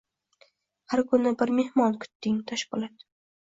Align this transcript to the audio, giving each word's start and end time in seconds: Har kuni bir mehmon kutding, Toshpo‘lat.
Har 0.93 1.01
kuni 1.11 1.33
bir 1.41 1.53
mehmon 1.59 1.93
kutding, 2.07 2.41
Toshpo‘lat. 2.55 3.07